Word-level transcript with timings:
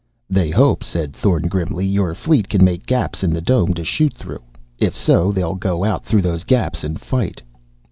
"They 0.31 0.49
hope," 0.49 0.83
said 0.83 1.13
Thorn 1.13 1.43
grimly, 1.43 1.85
"your 1.85 2.15
fleet 2.15 2.49
can 2.49 2.63
make 2.63 2.87
gaps 2.87 3.23
in 3.23 3.29
the 3.29 3.39
dome 3.39 3.71
to 3.75 3.83
shoot 3.83 4.15
through. 4.15 4.41
If 4.79 4.97
so, 4.97 5.31
they'll 5.31 5.53
go 5.53 5.83
out 5.83 6.03
through 6.03 6.23
those 6.23 6.43
gaps 6.43 6.83
and 6.83 6.99
fight." 6.99 7.43